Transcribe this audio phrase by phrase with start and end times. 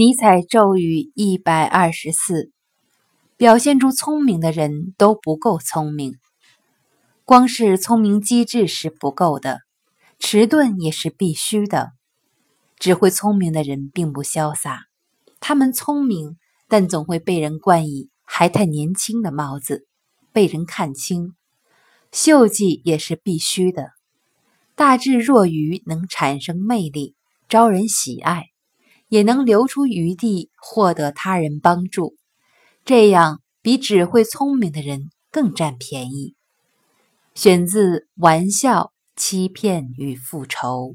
[0.00, 2.50] 尼采咒语一百二十四：
[3.36, 6.14] 表现出聪明的人都不够聪明，
[7.26, 9.58] 光是聪明机智是不够的，
[10.18, 11.90] 迟钝也是必须的。
[12.78, 14.84] 只会聪明的人并不潇洒，
[15.38, 19.86] 他们聪明，但总会被人冠以还太年轻的帽子，
[20.32, 21.34] 被人看清。
[22.10, 23.90] 秀气也是必须的，
[24.74, 27.14] 大智若愚能产生魅力，
[27.50, 28.46] 招人喜爱。
[29.10, 32.16] 也能留出余地，获得他人帮助，
[32.84, 36.34] 这样比只会聪明的人更占便宜。
[37.34, 40.94] 选自《玩笑、欺骗与复仇》。